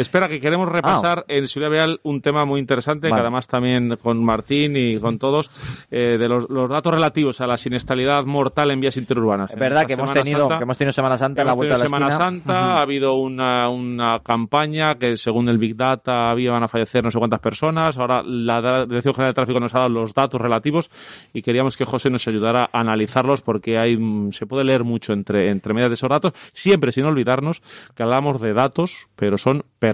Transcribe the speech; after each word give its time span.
Espera, 0.00 0.28
que 0.28 0.40
queremos 0.40 0.66
repasar 0.66 1.26
en 1.28 1.46
Ciudad 1.46 1.68
Real 1.68 2.00
un 2.04 2.22
tema 2.22 2.46
muy 2.46 2.58
interesante, 2.58 3.08
que 3.08 3.14
además 3.14 3.46
también 3.46 3.98
con 4.02 4.24
Martín 4.24 4.74
y 4.74 4.98
con 4.98 5.18
todos, 5.18 5.50
eh, 5.90 6.16
de 6.18 6.26
los, 6.26 6.48
datos 6.48 6.94
relativos 6.94 7.40
a 7.42 7.46
la 7.46 7.58
siniestralidad 7.58 8.24
mortal 8.24 8.70
en 8.70 8.80
vías 8.80 8.96
interurbanas. 8.96 9.50
Es 9.50 9.58
verdad 9.58 9.84
que 9.84 9.92
hemos, 9.92 10.10
tenido, 10.10 10.48
que 10.48 10.62
hemos 10.62 10.78
tenido 10.78 10.92
Semana 10.92 11.18
Santa 11.18 11.42
en 11.42 11.46
la 11.48 11.52
vuelta 11.52 11.74
de 11.74 11.80
la 11.80 11.84
Semana 11.84 12.16
Santa, 12.16 12.78
ha 12.78 12.80
habido 12.80 13.14
una, 13.14 13.68
una 13.68 14.20
campaña 14.20 14.94
que 14.94 15.18
según 15.18 15.50
el 15.50 15.58
Big 15.58 15.76
Data 15.76 16.34
iban 16.38 16.62
a 16.62 16.68
fallecer 16.68 17.04
no 17.04 17.10
sé 17.10 17.18
cuántas 17.18 17.40
personas, 17.40 17.98
ahora 17.98 18.22
la 18.24 18.86
Dirección 18.86 19.14
General 19.14 19.32
de 19.32 19.34
Tráfico 19.34 19.60
nos 19.60 19.74
ha 19.74 19.80
dado 19.80 19.90
los 19.90 20.14
datos 20.14 20.40
relativos 20.40 20.90
y 21.34 21.42
queríamos 21.42 21.76
que 21.76 21.84
José 21.84 22.08
nos 22.08 22.26
ayudara 22.26 22.70
a 22.72 22.80
analizarlos 22.80 23.42
porque 23.42 23.78
hay, 23.78 23.98
se 24.32 24.46
puede 24.46 24.64
leer 24.64 24.84
mucho 24.84 25.12
entre, 25.12 25.50
entre 25.50 25.74
medias 25.74 25.90
de 25.90 25.94
esos 25.94 26.08
datos, 26.08 26.32
siempre 26.54 26.90
sin 26.90 27.04
olvidarnos 27.04 27.62
que 27.94 28.02
hablamos 28.02 28.40
de 28.40 28.54
datos, 28.54 29.08
pero 29.14 29.36
son 29.36 29.64
personas 29.78 29.89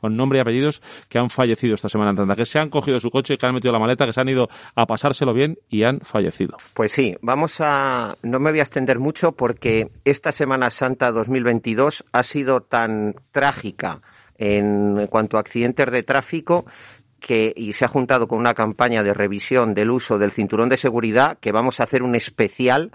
con 0.00 0.16
nombre 0.16 0.38
y 0.38 0.40
apellidos 0.40 0.82
que 1.08 1.18
han 1.18 1.30
fallecido 1.30 1.74
esta 1.74 1.88
Semana 1.88 2.14
Santa, 2.14 2.36
que 2.36 2.46
se 2.46 2.58
han 2.58 2.70
cogido 2.70 3.00
su 3.00 3.10
coche, 3.10 3.36
que 3.36 3.46
han 3.46 3.54
metido 3.54 3.72
la 3.72 3.78
maleta, 3.78 4.06
que 4.06 4.12
se 4.12 4.20
han 4.20 4.28
ido 4.28 4.48
a 4.74 4.86
pasárselo 4.86 5.32
bien 5.34 5.58
y 5.68 5.84
han 5.84 6.00
fallecido. 6.00 6.56
Pues 6.74 6.92
sí, 6.92 7.16
vamos 7.22 7.60
a, 7.60 8.16
no 8.22 8.38
me 8.38 8.50
voy 8.50 8.60
a 8.60 8.62
extender 8.62 8.98
mucho 8.98 9.32
porque 9.32 9.90
esta 10.04 10.32
Semana 10.32 10.70
Santa 10.70 11.12
2022 11.12 12.04
ha 12.12 12.22
sido 12.22 12.60
tan 12.60 13.14
trágica 13.32 14.00
en 14.38 15.06
cuanto 15.08 15.36
a 15.36 15.40
accidentes 15.40 15.90
de 15.90 16.02
tráfico 16.02 16.64
que, 17.20 17.52
y 17.54 17.74
se 17.74 17.84
ha 17.84 17.88
juntado 17.88 18.26
con 18.26 18.38
una 18.38 18.54
campaña 18.54 19.02
de 19.02 19.12
revisión 19.12 19.74
del 19.74 19.90
uso 19.90 20.18
del 20.18 20.32
cinturón 20.32 20.70
de 20.70 20.78
seguridad 20.78 21.38
que 21.38 21.52
vamos 21.52 21.78
a 21.78 21.84
hacer 21.84 22.02
un 22.02 22.14
especial 22.14 22.90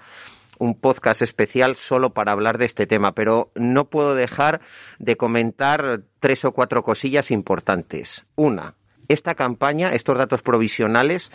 un 0.60 0.80
podcast 0.80 1.22
especial 1.22 1.76
solo 1.76 2.12
para 2.12 2.32
hablar 2.32 2.58
de 2.58 2.66
este 2.66 2.88
tema, 2.88 3.14
pero 3.14 3.52
no 3.56 3.86
puedo 3.86 4.16
dejar 4.16 4.62
de 5.00 5.18
comentar 5.18 6.02
tres 6.20 6.46
o 6.46 6.52
cuatro 6.52 6.84
cosillas 6.84 7.32
importantes. 7.32 8.26
Una, 8.36 8.76
esta 9.08 9.36
campaña, 9.36 9.94
estos 9.94 10.18
datos 10.18 10.42
provisionales 10.42 11.32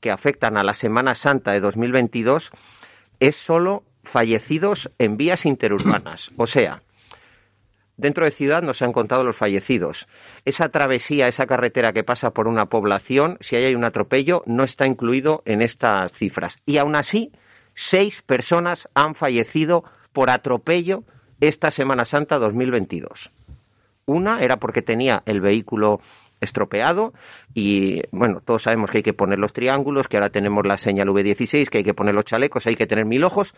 que 0.00 0.10
afectan 0.10 0.58
a 0.58 0.64
la 0.64 0.74
Semana 0.74 1.14
Santa 1.14 1.52
de 1.52 1.60
2022, 1.60 2.50
es 3.20 3.36
solo 3.36 3.84
fallecidos 4.02 4.90
en 4.98 5.16
vías 5.16 5.46
interurbanas. 5.46 6.32
O 6.36 6.46
sea, 6.46 6.82
Dentro 7.96 8.24
de 8.24 8.30
ciudad 8.30 8.62
no 8.62 8.72
se 8.72 8.84
han 8.84 8.92
contado 8.92 9.22
los 9.22 9.36
fallecidos. 9.36 10.08
Esa 10.44 10.70
travesía, 10.70 11.28
esa 11.28 11.46
carretera 11.46 11.92
que 11.92 12.02
pasa 12.02 12.30
por 12.30 12.48
una 12.48 12.66
población, 12.66 13.36
si 13.40 13.54
hay 13.54 13.74
un 13.74 13.84
atropello, 13.84 14.42
no 14.46 14.64
está 14.64 14.86
incluido 14.86 15.42
en 15.44 15.62
estas 15.62 16.10
cifras. 16.12 16.58
Y 16.64 16.78
aún 16.78 16.96
así, 16.96 17.30
seis 17.74 18.22
personas 18.22 18.88
han 18.94 19.14
fallecido 19.14 19.84
por 20.12 20.30
atropello 20.30 21.04
esta 21.40 21.70
Semana 21.70 22.04
Santa 22.04 22.38
2022. 22.38 23.32
Una 24.06 24.40
era 24.40 24.58
porque 24.58 24.82
tenía 24.82 25.22
el 25.26 25.40
vehículo 25.40 26.00
estropeado 26.40 27.14
y 27.54 28.02
bueno, 28.10 28.40
todos 28.44 28.62
sabemos 28.62 28.90
que 28.90 28.98
hay 28.98 29.02
que 29.02 29.14
poner 29.14 29.38
los 29.38 29.52
triángulos, 29.52 30.08
que 30.08 30.16
ahora 30.16 30.30
tenemos 30.30 30.66
la 30.66 30.76
señal 30.76 31.08
V16, 31.08 31.68
que 31.68 31.78
hay 31.78 31.84
que 31.84 31.94
poner 31.94 32.14
los 32.14 32.24
chalecos, 32.24 32.66
hay 32.66 32.76
que 32.76 32.86
tener 32.86 33.06
mil 33.06 33.24
ojos, 33.24 33.54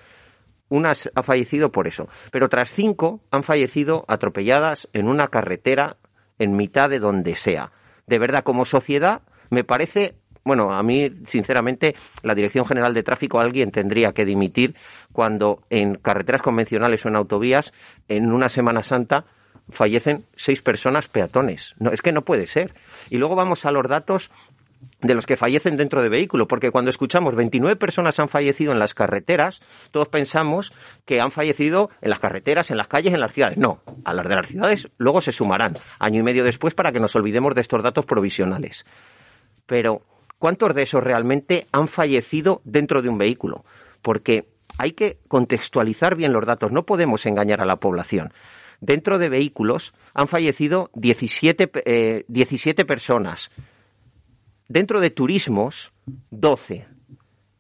una 0.69 0.93
ha 1.15 1.23
fallecido 1.23 1.73
por 1.73 1.87
eso, 1.87 2.09
pero 2.31 2.47
otras 2.47 2.71
cinco 2.71 3.21
han 3.31 3.43
fallecido 3.43 4.05
atropelladas 4.09 4.89
en 4.93 5.09
una 5.09 5.29
carretera 5.29 5.97
en 6.39 6.57
mitad 6.57 6.89
de 6.89 6.99
donde 6.99 7.37
sea. 7.37 7.73
De 8.07 8.19
verdad, 8.19 8.45
como 8.45 8.65
sociedad, 8.65 9.23
me 9.51 9.65
parece 9.65 10.15
bueno, 10.45 10.73
a 10.73 10.83
mí, 10.83 11.11
sinceramente, 11.27 11.95
la 12.23 12.35
Dirección 12.35 12.67
General 12.67 12.93
de 12.93 13.03
Tráfico, 13.03 13.41
alguien 13.41 13.71
tendría 13.71 14.13
que 14.13 14.25
dimitir 14.25 14.75
cuando 15.13 15.63
en 15.71 15.95
carreteras 15.95 16.43
convencionales 16.43 17.05
o 17.05 17.09
en 17.09 17.17
autovías, 17.17 17.73
en 18.09 18.31
una 18.33 18.49
Semana 18.49 18.83
Santa, 18.83 19.25
fallecen 19.71 20.27
seis 20.35 20.61
personas 20.61 21.09
peatones. 21.09 21.75
No, 21.79 21.91
es 21.91 22.03
que 22.03 22.13
no 22.13 22.23
puede 22.23 22.47
ser. 22.47 22.75
Y 23.11 23.17
luego 23.17 23.37
vamos 23.37 23.65
a 23.65 23.71
los 23.71 23.89
datos 23.89 24.31
de 25.01 25.15
los 25.15 25.27
que 25.27 25.37
fallecen 25.37 25.77
dentro 25.77 26.03
de 26.03 26.09
vehículo, 26.09 26.47
porque 26.47 26.71
cuando 26.71 26.91
escuchamos 26.91 27.35
29 27.35 27.77
personas 27.77 28.19
han 28.21 28.29
fallecido 28.29 28.73
en 28.73 28.79
las 28.79 28.95
carreteras, 28.95 29.61
todos 29.91 30.09
pensamos 30.09 30.73
que 31.07 31.21
han 31.21 31.31
fallecido 31.31 31.91
en 32.01 32.11
las 32.11 32.21
carreteras, 32.21 32.71
en 32.71 32.77
las 32.77 32.89
calles, 32.89 33.15
en 33.15 33.21
las 33.21 33.33
ciudades. 33.33 33.59
No, 33.59 33.81
a 34.05 34.13
las 34.13 34.29
de 34.29 34.35
las 34.35 34.49
ciudades 34.49 34.89
luego 34.99 35.21
se 35.21 35.33
sumarán, 35.33 35.79
año 35.99 36.21
y 36.21 36.23
medio 36.23 36.45
después, 36.45 36.75
para 36.75 36.93
que 36.93 37.01
nos 37.01 37.17
olvidemos 37.17 37.55
de 37.55 37.61
estos 37.61 37.83
datos 37.83 38.05
provisionales. 38.05 38.85
Pero, 39.67 40.03
¿cuántos 40.45 40.75
de 40.75 40.83
esos 40.83 41.03
realmente 41.03 41.69
han 41.73 41.89
fallecido 41.89 42.61
dentro 42.65 43.01
de 43.01 43.09
un 43.09 43.17
vehículo? 43.17 43.65
Porque 44.03 44.47
hay 44.77 44.93
que 44.93 45.17
contextualizar 45.27 46.17
bien 46.17 46.35
los 46.35 46.45
datos, 46.45 46.71
no 46.71 46.85
podemos 46.85 47.25
engañar 47.25 47.63
a 47.63 47.65
la 47.65 47.77
población. 47.77 48.31
Dentro 48.83 49.17
de 49.17 49.31
vehículos 49.31 49.95
han 50.13 50.29
fallecido 50.29 50.91
17, 50.97 52.25
17 52.29 52.83
eh, 52.83 52.85
personas, 52.85 53.51
Dentro 54.69 55.01
de 55.01 55.09
turismos, 55.09 55.95
12. 56.31 56.89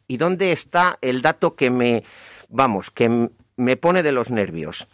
¿Y 0.06 0.18
dónde 0.18 0.52
está 0.52 0.98
el 1.00 1.22
dato 1.22 1.56
que 1.56 1.70
me, 1.70 2.04
vamos, 2.50 2.90
que 2.90 3.30
me 3.56 3.76
pone 3.78 4.02
de 4.02 4.12
los 4.12 4.30
nervios? 4.30 4.88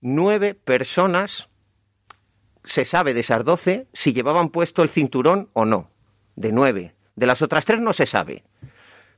Nueve 0.00 0.54
personas, 0.54 1.48
se 2.64 2.84
sabe 2.84 3.14
de 3.14 3.20
esas 3.20 3.44
doce 3.44 3.86
si 3.92 4.12
llevaban 4.12 4.48
puesto 4.50 4.82
el 4.82 4.88
cinturón 4.88 5.48
o 5.52 5.64
no. 5.64 5.91
De 6.36 6.52
nueve. 6.52 6.94
De 7.16 7.26
las 7.26 7.42
otras 7.42 7.64
tres 7.64 7.80
no 7.80 7.92
se 7.92 8.06
sabe. 8.06 8.44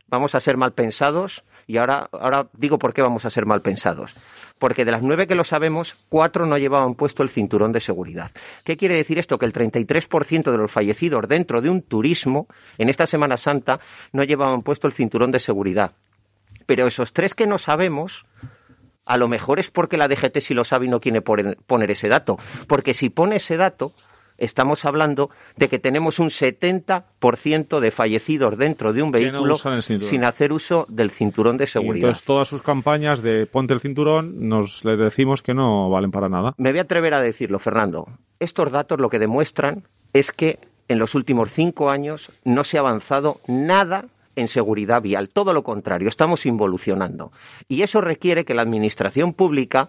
Vamos 0.08 0.34
a 0.34 0.40
ser 0.40 0.56
mal 0.56 0.72
pensados 0.72 1.44
y 1.66 1.78
ahora, 1.78 2.08
ahora 2.12 2.48
digo 2.52 2.78
por 2.78 2.92
qué 2.92 3.02
vamos 3.02 3.24
a 3.24 3.30
ser 3.30 3.46
mal 3.46 3.62
pensados. 3.62 4.14
Porque 4.58 4.84
de 4.84 4.92
las 4.92 5.02
nueve 5.02 5.26
que 5.26 5.34
lo 5.34 5.44
sabemos, 5.44 5.94
cuatro 6.08 6.46
no 6.46 6.58
llevaban 6.58 6.94
puesto 6.94 7.22
el 7.22 7.30
cinturón 7.30 7.72
de 7.72 7.80
seguridad. 7.80 8.30
¿Qué 8.64 8.76
quiere 8.76 8.96
decir 8.96 9.18
esto? 9.18 9.38
Que 9.38 9.46
el 9.46 9.52
33% 9.52 10.50
de 10.50 10.58
los 10.58 10.70
fallecidos 10.70 11.26
dentro 11.28 11.62
de 11.62 11.70
un 11.70 11.82
turismo 11.82 12.48
en 12.78 12.90
esta 12.90 13.06
Semana 13.06 13.36
Santa 13.36 13.80
no 14.12 14.24
llevaban 14.24 14.62
puesto 14.62 14.86
el 14.86 14.92
cinturón 14.92 15.30
de 15.30 15.40
seguridad. 15.40 15.92
Pero 16.66 16.86
esos 16.86 17.12
tres 17.12 17.34
que 17.34 17.46
no 17.46 17.58
sabemos, 17.58 18.26
a 19.06 19.16
lo 19.16 19.28
mejor 19.28 19.58
es 19.58 19.70
porque 19.70 19.96
la 19.96 20.08
DGT 20.08 20.38
si 20.40 20.54
lo 20.54 20.64
sabe 20.64 20.86
y 20.86 20.88
no 20.88 21.00
quiere 21.00 21.22
poner 21.22 21.90
ese 21.90 22.08
dato. 22.08 22.36
Porque 22.68 22.94
si 22.94 23.10
pone 23.10 23.36
ese 23.36 23.56
dato, 23.56 23.94
estamos 24.38 24.84
hablando 24.84 25.30
de 25.56 25.68
que 25.68 25.78
tenemos 25.78 26.18
un 26.18 26.28
70% 26.28 27.80
de 27.80 27.90
fallecidos 27.90 28.58
dentro 28.58 28.92
de 28.92 29.02
un 29.02 29.10
vehículo 29.10 29.56
sin 29.56 30.24
hacer 30.24 30.52
uso 30.52 30.86
del 30.88 31.10
cinturón 31.10 31.56
de 31.56 31.66
seguridad. 31.66 32.08
entonces 32.08 32.24
todas 32.24 32.48
sus 32.48 32.62
campañas 32.62 33.22
de 33.22 33.46
ponte 33.46 33.74
el 33.74 33.80
cinturón 33.80 34.48
nos 34.48 34.84
le 34.84 34.96
decimos 34.96 35.42
que 35.42 35.54
no 35.54 35.90
valen 35.90 36.10
para 36.10 36.28
nada. 36.28 36.54
Me 36.56 36.70
voy 36.70 36.78
a 36.78 36.82
atrever 36.82 37.14
a 37.14 37.20
decirlo, 37.20 37.58
Fernando. 37.58 38.08
Estos 38.40 38.72
datos 38.72 38.98
lo 39.00 39.08
que 39.08 39.18
demuestran 39.18 39.84
es 40.12 40.30
que 40.30 40.58
en 40.88 40.98
los 40.98 41.14
últimos 41.14 41.52
cinco 41.52 41.90
años 41.90 42.30
no 42.44 42.64
se 42.64 42.76
ha 42.76 42.80
avanzado 42.80 43.40
nada 43.46 44.06
en 44.36 44.48
seguridad 44.48 45.00
vial. 45.00 45.28
Todo 45.28 45.52
lo 45.52 45.62
contrario, 45.62 46.08
estamos 46.08 46.46
involucionando. 46.46 47.32
Y 47.68 47.82
eso 47.82 48.00
requiere 48.00 48.44
que 48.44 48.54
la 48.54 48.62
Administración 48.62 49.32
pública 49.32 49.88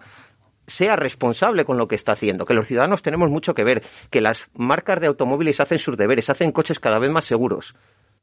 sea 0.66 0.96
responsable 0.96 1.64
con 1.64 1.78
lo 1.78 1.88
que 1.88 1.94
está 1.94 2.12
haciendo, 2.12 2.44
que 2.44 2.54
los 2.54 2.66
ciudadanos 2.66 3.02
tenemos 3.02 3.30
mucho 3.30 3.54
que 3.54 3.64
ver, 3.64 3.82
que 4.10 4.20
las 4.20 4.50
marcas 4.54 5.00
de 5.00 5.06
automóviles 5.06 5.60
hacen 5.60 5.78
sus 5.78 5.96
deberes, 5.96 6.30
hacen 6.30 6.52
coches 6.52 6.80
cada 6.80 6.98
vez 6.98 7.10
más 7.10 7.24
seguros. 7.24 7.74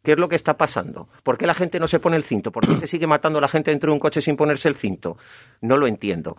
¿Qué 0.03 0.11
es 0.11 0.17
lo 0.17 0.27
que 0.27 0.35
está 0.35 0.57
pasando? 0.57 1.07
¿Por 1.23 1.37
qué 1.37 1.47
la 1.47 1.53
gente 1.53 1.79
no 1.79 1.87
se 1.87 1.99
pone 1.99 2.17
el 2.17 2.25
cinto? 2.25 2.51
¿Por 2.51 2.67
qué 2.67 2.77
se 2.77 2.87
sigue 2.87 3.07
matando 3.07 3.39
la 3.39 3.47
gente 3.47 3.71
dentro 3.71 3.89
de 3.89 3.93
un 3.93 3.99
coche 3.99 4.21
sin 4.21 4.35
ponerse 4.35 4.67
el 4.67 4.75
cinto? 4.75 5.17
No 5.61 5.77
lo 5.77 5.87
entiendo. 5.87 6.35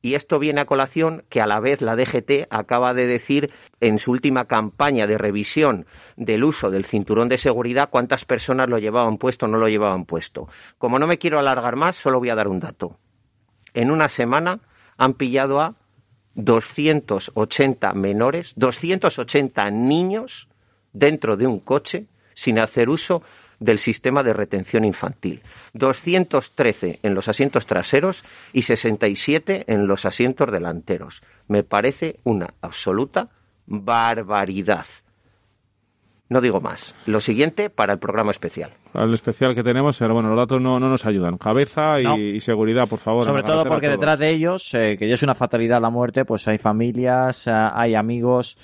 Y 0.00 0.14
esto 0.14 0.38
viene 0.38 0.60
a 0.60 0.64
colación 0.64 1.24
que 1.28 1.40
a 1.40 1.46
la 1.46 1.60
vez 1.60 1.80
la 1.80 1.96
DGT 1.96 2.46
acaba 2.50 2.94
de 2.94 3.06
decir 3.06 3.52
en 3.80 3.98
su 3.98 4.12
última 4.12 4.44
campaña 4.44 5.06
de 5.06 5.18
revisión 5.18 5.86
del 6.16 6.44
uso 6.44 6.70
del 6.70 6.84
cinturón 6.84 7.28
de 7.28 7.38
seguridad 7.38 7.88
cuántas 7.90 8.24
personas 8.24 8.68
lo 8.68 8.78
llevaban 8.78 9.18
puesto 9.18 9.46
o 9.46 9.48
no 9.48 9.58
lo 9.58 9.68
llevaban 9.68 10.04
puesto. 10.04 10.48
Como 10.78 10.98
no 10.98 11.06
me 11.06 11.18
quiero 11.18 11.38
alargar 11.38 11.76
más, 11.76 11.96
solo 11.96 12.18
voy 12.18 12.30
a 12.30 12.36
dar 12.36 12.48
un 12.48 12.60
dato. 12.60 12.96
En 13.74 13.90
una 13.90 14.08
semana 14.08 14.60
han 14.98 15.14
pillado 15.14 15.60
a 15.60 15.76
280 16.34 17.92
menores, 17.94 18.52
280 18.56 19.70
niños 19.70 20.48
dentro 20.92 21.36
de 21.36 21.46
un 21.46 21.60
coche 21.60 22.06
sin 22.34 22.58
hacer 22.58 22.88
uso 22.88 23.22
del 23.58 23.78
sistema 23.78 24.22
de 24.22 24.32
retención 24.32 24.84
infantil. 24.84 25.42
213 25.72 27.00
en 27.02 27.14
los 27.14 27.28
asientos 27.28 27.66
traseros 27.66 28.22
y 28.52 28.62
67 28.62 29.64
en 29.66 29.86
los 29.86 30.04
asientos 30.04 30.50
delanteros. 30.52 31.22
Me 31.48 31.64
parece 31.64 32.20
una 32.24 32.54
absoluta 32.60 33.30
barbaridad. 33.66 34.86
No 36.28 36.40
digo 36.40 36.60
más. 36.60 36.94
Lo 37.06 37.20
siguiente 37.20 37.70
para 37.70 37.94
el 37.94 37.98
programa 37.98 38.30
especial. 38.30 38.72
el 38.94 39.14
especial 39.14 39.54
que 39.54 39.62
tenemos, 39.62 39.98
bueno, 39.98 40.28
los 40.28 40.36
datos 40.36 40.60
no, 40.60 40.78
no 40.78 40.88
nos 40.90 41.06
ayudan. 41.06 41.38
Cabeza 41.38 42.00
y, 42.00 42.40
seguridad, 42.40 42.86
por 42.88 42.98
favor. 42.98 43.24
Sobre 43.24 43.42
todo 43.42 43.64
porque 43.64 43.88
detrás 43.88 44.18
de 44.18 44.30
ellos, 44.30 44.74
eh, 44.74 44.96
que 44.98 45.08
ya 45.08 45.14
es 45.14 45.22
una 45.22 45.34
fatalidad 45.34 45.80
la 45.80 45.90
muerte, 45.90 46.24
pues 46.24 46.46
hay 46.46 46.58
familias, 46.58 47.46
eh, 47.46 47.52
hay 47.52 47.94
amigos 47.94 48.58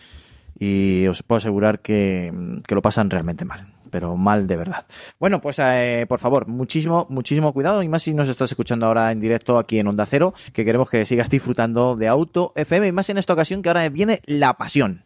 y 0.58 1.06
os 1.06 1.22
puedo 1.22 1.38
asegurar 1.38 1.80
que, 1.80 2.32
que 2.66 2.74
lo 2.74 2.82
pasan 2.82 3.10
realmente 3.10 3.44
mal 3.44 3.66
pero 3.94 4.16
mal 4.16 4.48
de 4.48 4.56
verdad. 4.56 4.86
Bueno, 5.20 5.40
pues 5.40 5.60
eh, 5.60 6.04
por 6.08 6.18
favor, 6.18 6.48
muchísimo, 6.48 7.06
muchísimo 7.10 7.52
cuidado 7.52 7.80
y 7.80 7.88
más 7.88 8.02
si 8.02 8.12
nos 8.12 8.28
estás 8.28 8.50
escuchando 8.50 8.86
ahora 8.86 9.12
en 9.12 9.20
directo 9.20 9.56
aquí 9.56 9.78
en 9.78 9.86
Onda 9.86 10.04
Cero, 10.04 10.34
que 10.52 10.64
queremos 10.64 10.90
que 10.90 11.06
sigas 11.06 11.30
disfrutando 11.30 11.94
de 11.94 12.08
Auto 12.08 12.52
FM 12.56 12.88
y 12.88 12.90
más 12.90 13.08
en 13.10 13.18
esta 13.18 13.34
ocasión 13.34 13.62
que 13.62 13.68
ahora 13.68 13.88
viene 13.90 14.20
la 14.26 14.54
pasión. 14.54 15.04